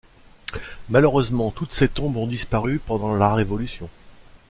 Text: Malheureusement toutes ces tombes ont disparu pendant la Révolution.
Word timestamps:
Malheureusement 0.89 1.51
toutes 1.51 1.73
ces 1.73 1.87
tombes 1.87 2.17
ont 2.17 2.25
disparu 2.25 2.81
pendant 2.83 3.13
la 3.13 3.35
Révolution. 3.35 3.87